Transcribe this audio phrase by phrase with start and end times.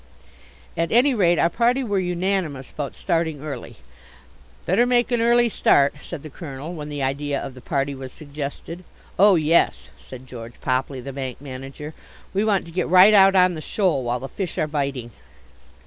[0.75, 3.75] At any rate our party were unanimous about starting early.
[4.65, 8.11] "Better make an early start," said the Colonel, when the idea of the party was
[8.11, 8.83] suggested.
[9.19, 11.93] "Oh, yes," said George Popley, the bank manager,
[12.33, 15.11] "we want to get right out on the shoal while the fish are biting."